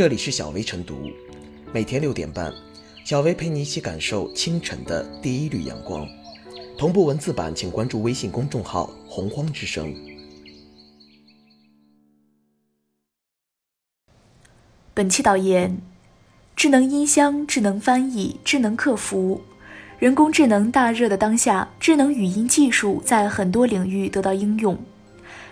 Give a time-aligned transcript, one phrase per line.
[0.00, 1.10] 这里是小薇晨读，
[1.74, 2.50] 每天六点半，
[3.04, 6.08] 小薇陪你一起感受清晨的第一缕阳光。
[6.78, 9.94] 同步文字版，请关注微信公众号“洪荒之声”。
[14.94, 15.76] 本期导言：
[16.56, 19.42] 智能音箱、智能翻译、智能客服。
[19.98, 24.78] 人工智能大热的当下，智能语音技术在很多领域得到应用。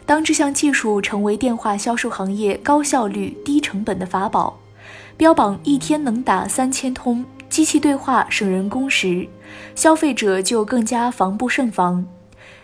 [0.09, 4.59] 当这项技术成为电话销售行业高效率、低成本的法宝，
[5.19, 9.29] 标榜一天能打三千通，机器对话省人工时，
[9.75, 12.03] 消费者就更加防不胜防。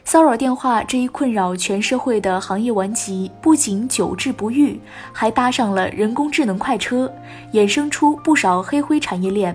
[0.07, 4.81] 骚扰电话这一困扰全社会的行业顽疾，不仅久治不愈，
[5.13, 7.13] 还搭上了人工智能快车，
[7.53, 9.55] 衍生出不少黑灰产业链。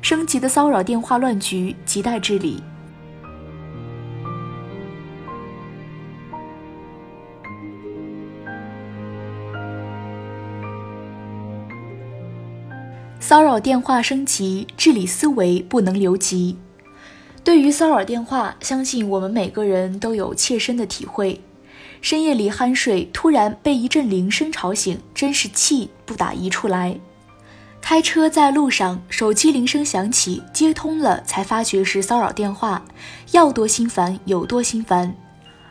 [0.00, 2.62] 升级的骚扰电话乱局亟待治理。
[13.28, 16.56] 骚扰电话升级，治理思维不能留级。
[17.42, 21.40] 对于骚扰电话，相信我们每个人都有切身的体会。
[22.00, 26.96] 深夜里酣睡，突然被一阵铃声吵醒，真是气不打一处来。
[27.80, 32.84] 开车在路上，手机铃声响起，接通了，才发觉是骚扰电话，
[33.32, 35.12] 要多心烦有多心烦。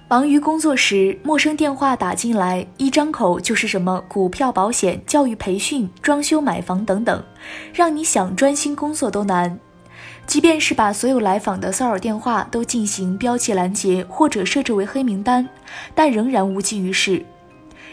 [0.08, 7.24] 忙于工作时，陌生电话打进来，一张口就是什么股票、保险、教育培训、装修、买房等等，
[7.74, 9.60] 让你想专心工作都难。
[10.28, 15.48] 即便是把所有来访的骚扰电话都进行标记拦截或者设置为黑名单，
[15.96, 17.26] 但仍然无济于事。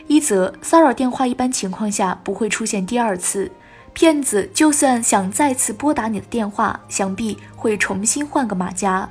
[0.07, 3.51] 一则，骚扰电话一般情况下不会出现第二次，
[3.95, 9.09] 骗子就算想再次拨打你的电话，想必会重新换个马甲。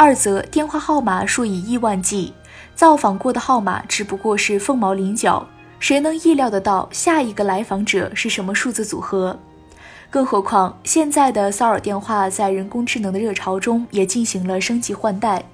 [0.00, 2.32] 二则电话号码数以亿万计，
[2.76, 5.44] 造访过的号码只不过是凤毛麟角，
[5.80, 9.36] 谁能意料得到下一个来访者是什么数字组合？
[10.08, 15.44] 更何况现在的骚扰电话在人工智能的热潮中也进行了升级换代，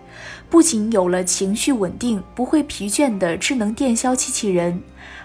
[0.50, 4.78] 不仅有了情绪稳定、不会疲倦的智能电销机器人，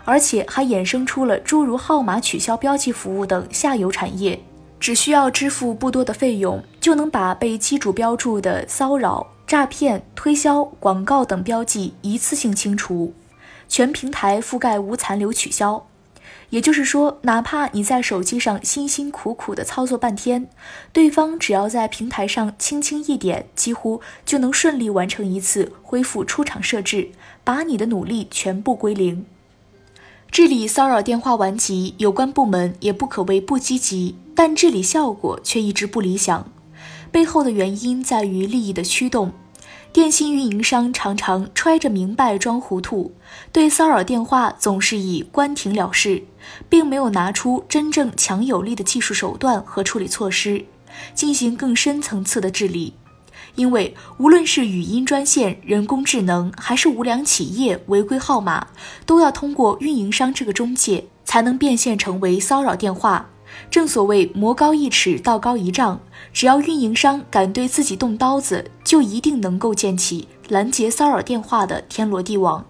[0.05, 4.39] 而且还衍生出了诸如号码取消标记服务等下游产业。
[4.79, 13.13] 只需要支付不多的费用，就能把被机主标注的骚扰、诈骗、推销、广告等标记一次性清除，
[13.67, 15.85] 全平台覆盖无残留取消。
[16.51, 20.49] 也就是说，哪怕你在手机上辛辛苦苦的操作半天，
[20.91, 27.09] 对方只要在平台上轻轻一点，几乎就能顺利完成一次恢复出厂设置，
[27.43, 29.25] 把你的努力全部归零。
[30.31, 36.51] 治理骚扰电话顽疾，有关部门也不可谓不积极，但治理效果却一直不理想。
[37.11, 39.31] 背后的原因在于利益的驱动，
[39.91, 43.11] 电信运营商常常揣着明白装糊涂，
[43.51, 46.23] 对骚扰电话总是以关停了事，
[46.69, 50.65] 并没有拿出真正强有力的技术手段和处理措施，
[51.13, 52.93] 进行更深层次的治理。
[53.55, 58.67] 因为无论是语音专线、人工智能，还是无良企业违规号码，
[59.05, 63.27] 都要通过运营商这个中介，才能变现成为骚扰电话。
[63.69, 65.99] 正所谓魔高一尺，道高一丈，
[66.33, 72.65] 只要运营商敢对自己动刀子，就一定能够建起拦截骚扰电话的天罗地网。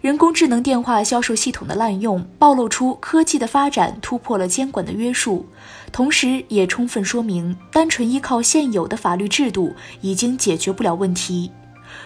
[0.00, 5.46] 人工智能电话销售系统的滥用，暴露出科技的发展突破了监管的约束，
[5.92, 11.52] 同时也充分说明，单纯依靠现有的法律制度已经解决不了问题。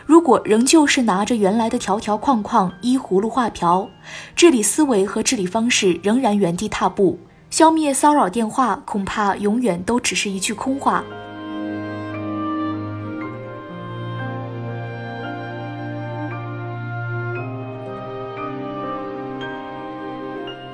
[0.05, 3.89] 如果仍旧是拿着原来的条条框框依葫芦画瓢，
[4.35, 7.19] 治理思维和治理方式仍然原地踏步，
[7.57, 11.03] 消灭骚扰电话恐怕永远都只是一句空话。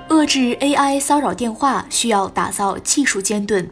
[0.09, 3.70] 遏制 AI 骚扰电话需要打造技术尖盾。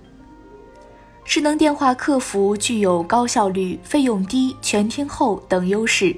[1.24, 6.14] 智能电话客服具有高效率、费用低、全天候等优势，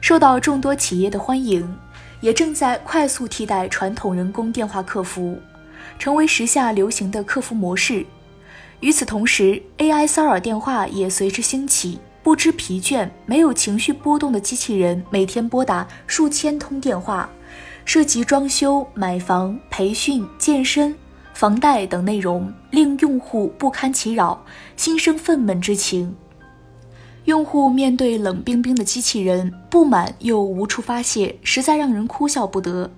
[0.00, 1.68] 受到众多企业的欢迎，
[2.20, 5.36] 也正在快速替代传统人工电话客服，
[5.98, 8.04] 成为时下流行的客服模式。
[8.80, 17.28] 与此同时，AI 骚扰电话也随之兴起，不知疲倦、没有情绪波动的机器人每天拨打数千通电话。
[17.84, 20.94] 涉及装修、买房、培训、健身、
[21.32, 24.44] 房贷等内容，令用户不堪其扰，
[24.76, 26.14] 心生愤懑之情。
[27.24, 32.90] 用户面对冷冰冰的机器人，不满又无处发泄，实在让人哭笑不得。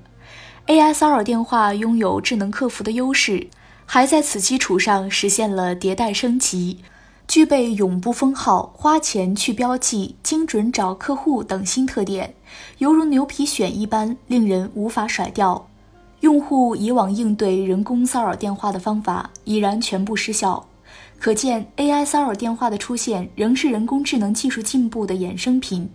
[0.70, 3.48] AI 骚扰电话拥有智能客服的优势，
[3.86, 6.78] 还在此基础上实现了迭代升级。
[7.26, 12.32] 具备永不封号、花钱去标记、精准找客户等新特点，
[12.78, 15.68] 犹如牛皮癣一般，令人无法甩掉。
[16.20, 20.64] 用户以往应对人工骚扰电话的方法已然全部失效。
[21.18, 25.90] 可见，AI 骚扰电话的出现仍是人工智能技术进步的衍生品，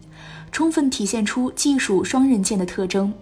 [0.51, 3.13] 充分体现出技术双刃剑的特征。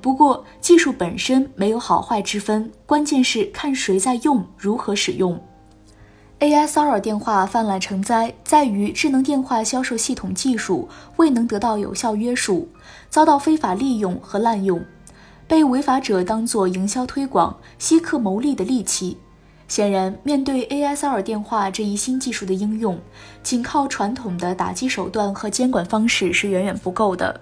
[0.00, 5.40] 不过，技术本身没有好坏之分，关键是看谁在用，如何使用。
[6.40, 12.68] AI 骚扰电话泛滥成灾，在于智能电话销售系统技术未能得到有效约束，
[13.08, 14.84] 遭到非法利用和滥用，
[15.46, 19.16] 被违法者当作营销推广、吸客牟利的利器。
[19.68, 22.98] 显然，面对 AI 骚扰电话这一新技术的应用，
[23.42, 27.40] 仅靠传统的打击手段和监管方式是远远不够的。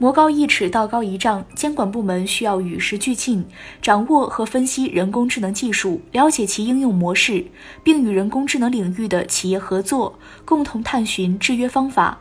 [0.00, 3.44] 魔高一尺，道高一丈，监管部门需要与时俱进，
[3.82, 7.44] 掌握和分析人工智能技术，了解其应用模式，
[7.84, 12.18] 并与人工智能领域的企业合作，共同探寻制约方法，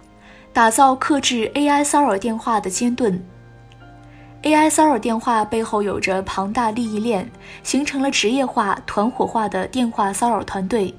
[0.52, 3.26] 打造克制 AI 骚扰电话的尖盾。
[4.44, 7.31] AI 骚扰电话背后有着庞大利益链，
[7.64, 10.94] 形成了职业化、团伙化的电话骚扰团队，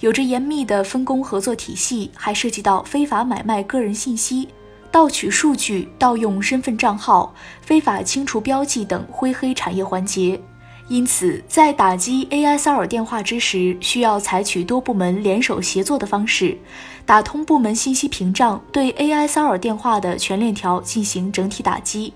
[0.00, 4.48] 有着严密的分工合作体系，还涉及到非法买卖个人信息、
[4.94, 10.40] 盗取数据、盗用身份账号、非法清除标记等灰黑产业环节。
[10.86, 16.56] 因此，在打击 AI 骚扰电话之时，需要采取多部门联手协作的方式，
[17.04, 22.14] 打通部门信息屏障，对 AI 骚扰电话的全链条进行整体打击，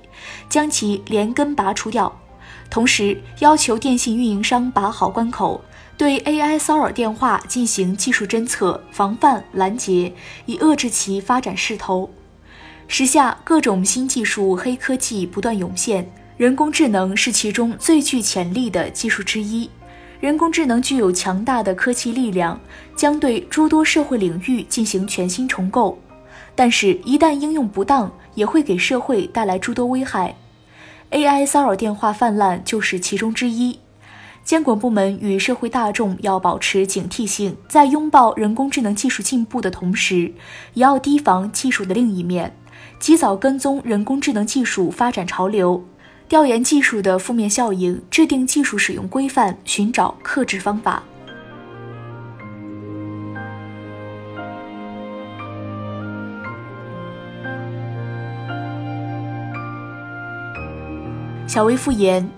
[0.49, 2.17] 将其连根拔除掉。
[2.71, 5.61] 同时，要求电信运营商把好关口，
[5.97, 10.13] 对 AI 骚扰电话进行技术侦测、防范、拦截，
[10.47, 12.09] 以遏制其发展势头。
[12.91, 16.11] 时下，各种新技术、黑科技不断涌现。
[16.39, 19.69] 人工智能是其中最具潜力的技术之一。
[20.21, 22.59] 人工智能具有强大的科技力量，
[22.97, 25.99] 将对诸多社会领域进行全新重构。
[26.55, 30.35] 但是，一旦应用不当，也会给社会带来诸多危害。
[31.11, 33.79] AI 骚扰电话泛滥就是其中之一。
[34.45, 40.33] 监管部门与社会大众要保持警惕性，在拥抱人工智能技术进步的同时，
[40.73, 42.57] 也要提防技术的另一面，
[42.99, 45.85] 及早跟踪人工智能技术发展潮流。
[46.29, 51.03] 调研技术的负面效应，制定技术使用规范，寻找克制方法。
[61.47, 62.29] 小微复言，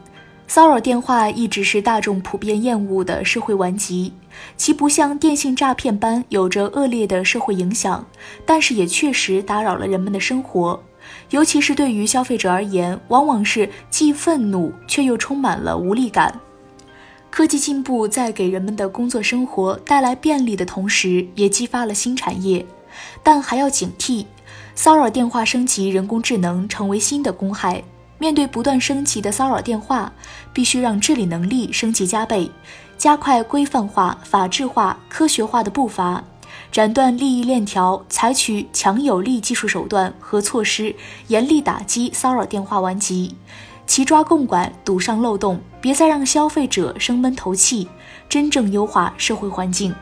[0.47, 4.13] 骚扰电话一直是大众普遍厌恶的社会顽疾，
[4.57, 8.07] 其不像电信诈骗般有着恶劣的社会影响，
[8.45, 10.83] 但是也确实打扰了人们的生活。
[11.31, 16.41] 尤其是对于消费者而言，往往是既愤怒却又充满了无力感。
[17.31, 22.67] 科技进步在给人们的工作生活带来便利的同时，也激发了新产业，
[23.23, 24.27] 但还要警惕，
[24.75, 27.83] 骚扰电话升级人工智能成为新的公害。
[28.21, 30.13] 面对不断升级的骚扰电话，
[30.53, 32.51] 必须让治理能力升级加倍，
[32.99, 36.23] 加快规范化、法治化、科学化的步伐。
[36.71, 40.95] 斩断利益链条，采取强有力技术手段和措施，
[41.29, 43.35] 严厉打击骚扰电话顽疾，
[43.87, 47.89] 齐抓共管，堵上漏洞，别再让消费者生闷头气，
[48.29, 49.95] 真正优化社会环境。